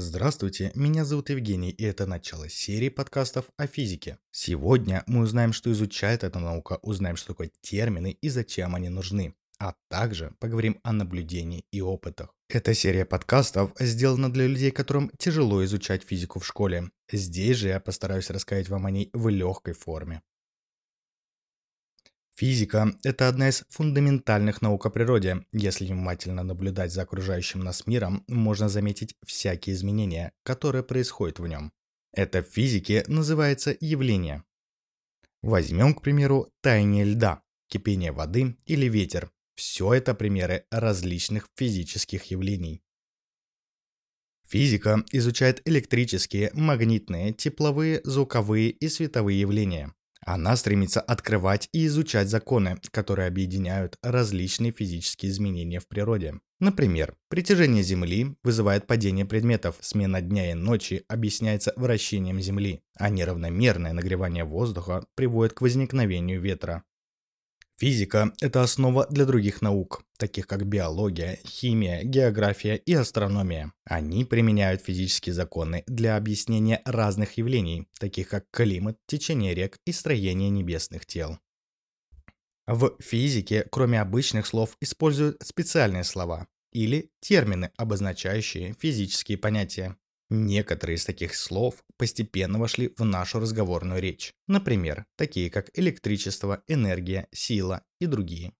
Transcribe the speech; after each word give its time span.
Здравствуйте, 0.00 0.70
меня 0.76 1.04
зовут 1.04 1.28
Евгений, 1.28 1.70
и 1.70 1.82
это 1.82 2.06
начало 2.06 2.48
серии 2.48 2.88
подкастов 2.88 3.46
о 3.56 3.66
физике. 3.66 4.18
Сегодня 4.30 5.02
мы 5.08 5.22
узнаем, 5.22 5.52
что 5.52 5.72
изучает 5.72 6.22
эта 6.22 6.38
наука, 6.38 6.78
узнаем, 6.82 7.16
что 7.16 7.32
такое 7.32 7.50
термины 7.62 8.16
и 8.22 8.28
зачем 8.28 8.76
они 8.76 8.90
нужны, 8.90 9.34
а 9.58 9.74
также 9.88 10.36
поговорим 10.38 10.78
о 10.84 10.92
наблюдении 10.92 11.64
и 11.72 11.80
опытах. 11.80 12.32
Эта 12.48 12.74
серия 12.74 13.06
подкастов 13.06 13.72
сделана 13.80 14.32
для 14.32 14.46
людей, 14.46 14.70
которым 14.70 15.10
тяжело 15.18 15.64
изучать 15.64 16.04
физику 16.04 16.38
в 16.38 16.46
школе. 16.46 16.92
Здесь 17.10 17.56
же 17.56 17.66
я 17.66 17.80
постараюсь 17.80 18.30
рассказать 18.30 18.68
вам 18.68 18.86
о 18.86 18.92
ней 18.92 19.10
в 19.12 19.28
легкой 19.28 19.74
форме. 19.74 20.22
Физика– 22.38 22.96
это 23.02 23.26
одна 23.26 23.48
из 23.48 23.64
фундаментальных 23.68 24.62
наук 24.62 24.86
о 24.86 24.90
природе. 24.90 25.44
Если 25.50 25.86
внимательно 25.86 26.44
наблюдать 26.44 26.92
за 26.92 27.02
окружающим 27.02 27.58
нас 27.64 27.84
миром, 27.88 28.22
можно 28.28 28.68
заметить 28.68 29.16
всякие 29.26 29.74
изменения, 29.74 30.30
которые 30.44 30.84
происходят 30.84 31.40
в 31.40 31.48
нем. 31.48 31.72
Это 32.12 32.44
в 32.44 32.46
физике 32.46 33.04
называется 33.08 33.76
явление. 33.80 34.44
Возьмем, 35.42 35.94
к 35.94 36.02
примеру, 36.02 36.48
таяние 36.60 37.06
льда, 37.06 37.42
кипение 37.66 38.12
воды 38.12 38.56
или 38.66 38.86
ветер. 38.86 39.32
Все 39.56 39.94
это 39.94 40.14
примеры 40.14 40.64
различных 40.70 41.48
физических 41.56 42.22
явлений. 42.26 42.84
Физика 44.46 45.04
изучает 45.10 45.60
электрические, 45.64 46.52
магнитные, 46.54 47.32
тепловые, 47.32 48.00
звуковые 48.04 48.70
и 48.70 48.88
световые 48.88 49.40
явления. 49.40 49.92
Она 50.30 50.56
стремится 50.56 51.00
открывать 51.00 51.70
и 51.72 51.86
изучать 51.86 52.28
законы, 52.28 52.76
которые 52.90 53.28
объединяют 53.28 53.96
различные 54.02 54.72
физические 54.72 55.32
изменения 55.32 55.80
в 55.80 55.88
природе. 55.88 56.34
Например, 56.60 57.16
притяжение 57.30 57.82
Земли 57.82 58.36
вызывает 58.42 58.86
падение 58.86 59.24
предметов, 59.24 59.76
смена 59.80 60.20
дня 60.20 60.50
и 60.50 60.54
ночи 60.54 61.02
объясняется 61.08 61.72
вращением 61.76 62.42
Земли, 62.42 62.82
а 62.98 63.08
неравномерное 63.08 63.94
нагревание 63.94 64.44
воздуха 64.44 65.06
приводит 65.14 65.54
к 65.54 65.62
возникновению 65.62 66.42
ветра. 66.42 66.84
Физика– 67.78 68.32
это 68.40 68.62
основа 68.62 69.06
для 69.08 69.24
других 69.24 69.62
наук, 69.62 70.02
таких 70.18 70.48
как 70.48 70.66
биология, 70.66 71.38
химия, 71.46 72.02
география 72.02 72.74
и 72.74 72.92
астрономия. 72.92 73.72
Они 73.84 74.24
применяют 74.24 74.82
физические 74.82 75.32
законы 75.32 75.84
для 75.86 76.16
объяснения 76.16 76.82
разных 76.84 77.38
явлений, 77.38 77.86
таких 78.00 78.30
как 78.30 78.46
климат, 78.50 78.98
течение 79.06 79.54
рек 79.54 79.78
и 79.86 79.92
строение 79.92 80.50
небесных 80.50 81.06
тел. 81.06 81.38
В 82.66 82.96
физике, 82.98 83.64
кроме 83.70 84.00
обычных 84.00 84.48
слов, 84.48 84.76
используют 84.80 85.40
специальные 85.44 86.02
слова 86.02 86.48
или 86.72 87.12
термины, 87.20 87.70
обозначающие 87.76 88.74
физические 88.74 89.38
понятия. 89.38 89.96
Некоторые 90.30 90.96
из 90.96 91.04
таких 91.04 91.34
слов 91.34 91.82
постепенно 91.96 92.58
вошли 92.58 92.92
в 92.98 93.04
нашу 93.04 93.40
разговорную 93.40 94.00
речь. 94.00 94.34
Например, 94.46 95.06
такие 95.16 95.50
как 95.50 95.70
электричество, 95.74 96.62
энергия, 96.68 97.28
сила 97.32 97.82
и 97.98 98.06
другие. 98.06 98.52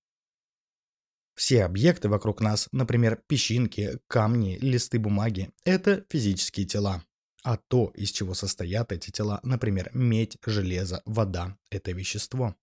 Все 1.34 1.64
объекты 1.64 2.08
вокруг 2.08 2.40
нас, 2.40 2.68
например, 2.72 3.22
песчинки, 3.28 4.00
камни, 4.08 4.58
листы 4.60 4.98
бумаги– 4.98 5.50
это 5.64 6.04
физические 6.08 6.66
тела. 6.66 7.04
А 7.44 7.56
то, 7.56 7.92
из 7.94 8.10
чего 8.10 8.34
состоят 8.34 8.90
эти 8.90 9.10
тела, 9.10 9.38
например, 9.44 9.90
медь, 9.94 10.36
железо, 10.44 11.00
вода– 11.04 11.56
это 11.70 11.92
вещество. 11.92 12.56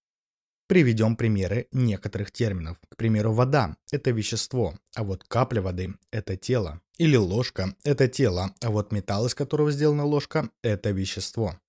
Приведем 0.67 1.15
примеры 1.15 1.67
некоторых 1.71 2.31
терминов. 2.31 2.79
К 2.89 2.95
примеру, 2.97 3.33
вода– 3.33 3.77
это 3.91 4.09
вещество, 4.09 4.73
а 4.95 5.03
вот 5.03 5.23
капля 5.23 5.61
воды– 5.61 5.93
это 6.11 6.37
тело. 6.37 6.81
Или 6.97 7.17
ложка– 7.17 7.75
это 7.83 8.07
тело, 8.07 8.55
а 8.61 8.71
вот 8.71 8.91
металл, 8.91 9.27
из 9.27 9.35
которого 9.35 9.71
сделана 9.71 10.05
ложка– 10.05 10.49
это 10.63 10.89
вещество. 10.89 11.59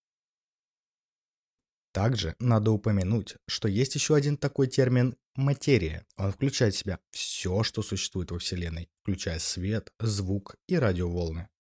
Также 1.93 2.37
надо 2.39 2.71
упомянуть, 2.73 3.37
что 3.47 3.69
есть 3.69 3.95
еще 3.95 4.15
один 4.15 4.39
такой 4.39 4.67
термин– 4.67 5.17
материя. 5.37 6.07
Он 6.17 6.33
включает 6.33 6.75
в 6.75 6.79
себя 6.79 6.99
все, 7.11 7.63
что 7.63 7.83
существует 7.83 8.31
во 8.31 8.39
Вселенной, 8.39 8.89
включая 9.03 9.39
свет, 9.39 9.93
звук 10.01 10.57
и 10.69 10.79
радиоволны. 10.79 11.51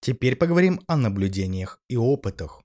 Теперь 0.00 0.36
поговорим 0.36 0.80
о 0.86 0.96
наблюдениях 0.96 1.80
и 1.88 1.96
опытах. 1.96 2.63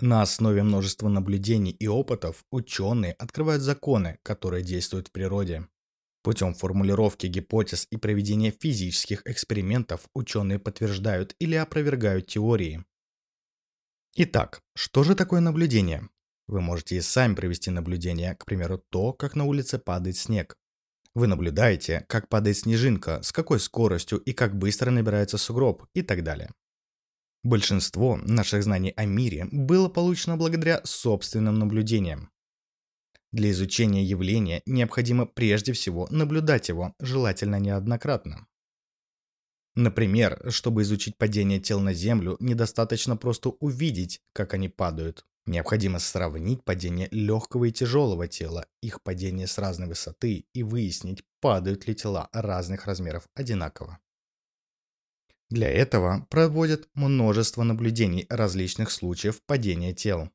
На 0.00 0.22
основе 0.22 0.62
множества 0.62 1.08
наблюдений 1.08 1.72
и 1.72 1.88
опытов 1.88 2.44
ученые 2.52 3.14
открывают 3.14 3.62
законы, 3.62 4.18
которые 4.22 4.62
действуют 4.62 5.08
в 5.08 5.12
природе. 5.12 5.66
Путем 6.22 6.54
формулировки 6.54 7.26
гипотез 7.26 7.88
и 7.90 7.96
проведения 7.96 8.52
физических 8.52 9.22
экспериментов 9.26 10.08
ученые 10.14 10.60
подтверждают 10.60 11.34
или 11.40 11.56
опровергают 11.56 12.28
теории. 12.28 12.84
Итак, 14.14 14.62
что 14.76 15.02
же 15.02 15.16
такое 15.16 15.40
наблюдение? 15.40 16.08
Вы 16.46 16.60
можете 16.60 16.96
и 16.96 17.00
сами 17.00 17.34
провести 17.34 17.70
наблюдение, 17.70 18.36
к 18.36 18.44
примеру, 18.44 18.78
то, 18.90 19.12
как 19.12 19.34
на 19.34 19.46
улице 19.46 19.78
падает 19.78 20.16
снег. 20.16 20.56
Вы 21.14 21.26
наблюдаете, 21.26 22.04
как 22.08 22.28
падает 22.28 22.58
снежинка, 22.58 23.20
с 23.22 23.32
какой 23.32 23.58
скоростью 23.58 24.18
и 24.18 24.32
как 24.32 24.56
быстро 24.56 24.90
набирается 24.92 25.38
сугроб 25.38 25.86
и 25.92 26.02
так 26.02 26.22
далее. 26.22 26.50
Большинство 27.44 28.16
наших 28.16 28.64
знаний 28.64 28.92
о 28.96 29.04
мире 29.04 29.46
было 29.52 29.88
получено 29.88 30.36
благодаря 30.36 30.80
собственным 30.84 31.58
наблюдениям. 31.58 32.30
Для 33.30 33.50
изучения 33.50 34.02
явления 34.02 34.62
необходимо 34.66 35.26
прежде 35.26 35.72
всего 35.72 36.08
наблюдать 36.10 36.68
его, 36.68 36.94
желательно 36.98 37.56
неоднократно. 37.56 38.46
Например, 39.76 40.50
чтобы 40.50 40.82
изучить 40.82 41.16
падение 41.16 41.60
тел 41.60 41.78
на 41.78 41.92
Землю, 41.92 42.36
недостаточно 42.40 43.16
просто 43.16 43.50
увидеть, 43.50 44.20
как 44.32 44.54
они 44.54 44.68
падают. 44.68 45.24
Необходимо 45.46 46.00
сравнить 46.00 46.64
падение 46.64 47.08
легкого 47.12 47.66
и 47.66 47.72
тяжелого 47.72 48.26
тела, 48.26 48.66
их 48.82 49.00
падение 49.02 49.46
с 49.46 49.56
разной 49.56 49.86
высоты 49.86 50.46
и 50.52 50.62
выяснить, 50.64 51.22
падают 51.40 51.86
ли 51.86 51.94
тела 51.94 52.28
разных 52.32 52.86
размеров 52.86 53.28
одинаково. 53.34 54.00
Для 55.50 55.70
этого 55.70 56.26
проводят 56.28 56.88
множество 56.94 57.62
наблюдений 57.62 58.26
различных 58.28 58.90
случаев 58.90 59.42
падения 59.46 59.94
тел. 59.94 60.30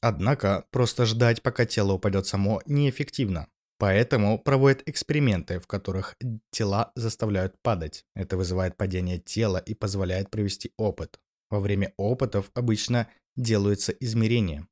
Однако 0.00 0.66
просто 0.70 1.06
ждать, 1.06 1.42
пока 1.42 1.66
тело 1.66 1.92
упадет 1.92 2.26
само, 2.26 2.62
неэффективно. 2.66 3.48
Поэтому 3.78 4.38
проводят 4.38 4.82
эксперименты, 4.86 5.60
в 5.60 5.66
которых 5.66 6.16
тела 6.50 6.92
заставляют 6.94 7.60
падать. 7.62 8.04
Это 8.14 8.36
вызывает 8.36 8.76
падение 8.76 9.18
тела 9.18 9.58
и 9.58 9.74
позволяет 9.74 10.30
провести 10.30 10.72
опыт. 10.76 11.20
Во 11.50 11.60
время 11.60 11.92
опытов 11.96 12.50
обычно 12.54 13.08
делаются 13.36 13.92
измерения. 13.92 14.66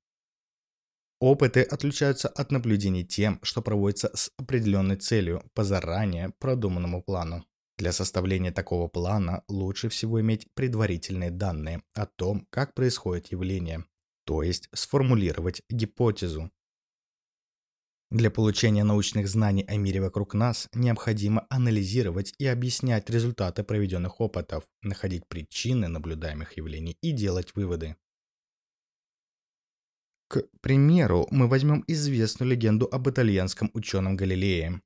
Опыты 1.21 1.63
отличаются 1.63 2.29
от 2.29 2.51
наблюдений 2.51 3.05
тем, 3.05 3.39
что 3.43 3.63
проводятся 3.63 4.11
с 4.15 4.33
определенной 4.37 4.97
целью 4.97 5.43
по 5.55 5.63
заранее 5.65 6.31
продуманному 6.39 7.03
плану. 7.03 7.45
Для 7.77 7.93
составления 7.93 8.53
такого 8.53 8.89
плана 8.89 9.43
лучше 9.49 9.89
всего 9.89 10.21
иметь 10.21 10.47
предварительные 10.55 11.31
данные 11.31 11.83
о 11.93 12.07
том, 12.07 12.47
как 12.51 12.75
происходит 12.75 13.33
явление, 13.33 13.85
то 14.25 14.43
есть 14.43 14.69
сформулировать 14.73 15.63
гипотезу. 15.69 16.51
Для 18.11 18.31
получения 18.31 18.85
научных 18.85 19.27
знаний 19.27 19.65
о 19.67 19.77
мире 19.77 20.01
вокруг 20.01 20.35
нас 20.35 20.69
необходимо 20.73 21.47
анализировать 21.51 22.33
и 22.39 22.47
объяснять 22.47 23.11
результаты 23.11 23.65
проведенных 23.65 24.21
опытов, 24.21 24.65
находить 24.83 25.27
причины 25.27 25.89
наблюдаемых 25.89 26.57
явлений 26.57 26.97
и 27.01 27.11
делать 27.11 27.57
выводы. 27.57 27.97
К 30.29 30.45
примеру, 30.61 31.27
мы 31.33 31.49
возьмем 31.49 31.83
известную 31.89 32.51
легенду 32.51 32.89
об 32.91 33.09
итальянском 33.09 33.71
ученом 33.75 34.17
Галилее, 34.17 34.81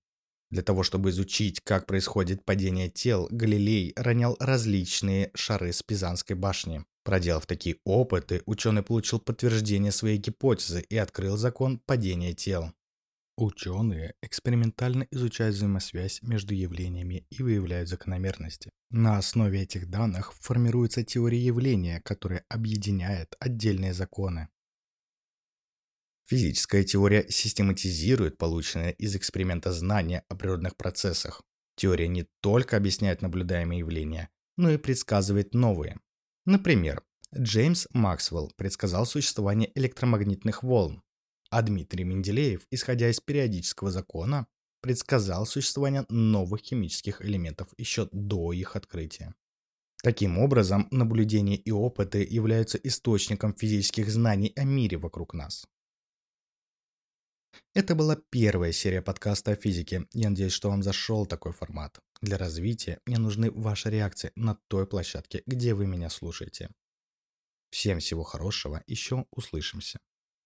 для 0.50 0.62
того, 0.62 0.82
чтобы 0.82 1.10
изучить, 1.10 1.60
как 1.60 1.86
происходит 1.86 2.44
падение 2.44 2.88
тел, 2.88 3.28
Галилей 3.31 3.93
ронял 3.96 4.37
различные 4.40 5.31
шары 5.34 5.73
с 5.73 5.82
Пизанской 5.82 6.37
башни. 6.37 6.84
Проделав 7.05 7.46
такие 7.46 7.76
опыты, 7.84 8.43
ученый 8.46 8.82
получил 8.82 9.19
подтверждение 9.19 9.93
своей 9.93 10.19
гипотезы 10.19 10.82
и 10.88 10.96
открыл 10.96 11.37
закон 11.37 11.78
падения 11.78 12.34
тел. 12.34 12.73
Ученые 13.37 14.14
экспериментально 14.20 15.06
изучают 15.12 15.55
взаимосвязь 15.55 16.20
между 16.23 16.55
явлениями 16.55 17.25
и 17.31 17.43
выявляют 17.43 17.88
закономерности. 17.88 18.70
На 18.90 19.17
основе 19.17 19.62
этих 19.62 19.88
данных 19.88 20.32
формируется 20.34 21.05
теория 21.05 21.38
явления, 21.38 22.00
которая 22.00 22.44
объединяет 22.49 23.37
отдельные 23.38 23.94
законы. 23.94 24.49
Физическая 26.28 26.84
теория 26.84 27.25
систематизирует 27.30 28.36
полученные 28.36 28.92
из 28.92 29.16
эксперимента 29.16 29.72
знания 29.72 30.25
о 30.28 30.36
природных 30.36 30.76
процессах. 30.76 31.40
Теория 31.75 32.06
не 32.06 32.26
только 32.42 32.76
объясняет 32.76 33.22
наблюдаемые 33.22 33.78
явления, 33.78 34.28
но 34.58 34.70
и 34.70 34.76
предсказывает 34.76 35.54
новые. 35.54 35.98
Например, 36.44 37.02
Джеймс 37.34 37.86
Максвелл 37.94 38.52
предсказал 38.56 39.06
существование 39.06 39.72
электромагнитных 39.75 40.62
волн, 40.62 41.02
а 41.48 41.62
Дмитрий 41.62 42.04
Менделеев, 42.04 42.66
исходя 42.70 43.08
из 43.08 43.20
периодического 43.20 43.90
закона, 43.90 44.46
предсказал 44.82 45.46
существование 45.46 46.04
новых 46.10 46.60
химических 46.60 47.22
элементов 47.22 47.69
еще 47.78 48.06
до 48.12 48.52
их 48.52 48.76
открытия. 48.76 49.34
Таким 50.02 50.36
образом, 50.36 50.88
наблюдения 50.90 51.56
и 51.56 51.70
опыты 51.70 52.22
являются 52.28 52.76
источником 52.76 53.54
физических 53.54 54.10
знаний 54.10 54.52
о 54.56 54.64
мире 54.64 54.98
вокруг 54.98 55.32
нас. 55.32 55.66
Это 57.75 57.94
была 57.94 58.16
первая 58.31 58.72
серия 58.72 59.02
подкаста 59.02 59.52
о 59.52 59.56
физике. 59.56 60.06
Я 60.12 60.31
надеюсь, 60.31 60.52
что 60.52 60.70
вам 60.70 60.82
зашел 60.82 61.26
такой 61.26 61.52
формат. 61.52 61.99
Для 62.20 62.38
развития 62.38 63.00
мне 63.06 63.19
нужны 63.19 63.50
ваши 63.50 63.90
реакции 63.90 64.32
на 64.34 64.56
той 64.69 64.87
площадке, 64.87 65.43
где 65.46 65.75
вы 65.75 65.87
меня 65.87 66.10
слушаете. 66.10 66.70
Всем 67.70 68.00
всего 68.00 68.22
хорошего, 68.22 68.82
еще 68.87 69.26
услышимся. 69.31 70.00